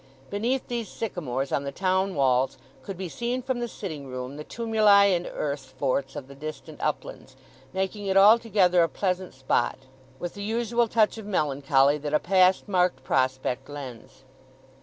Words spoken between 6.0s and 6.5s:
of the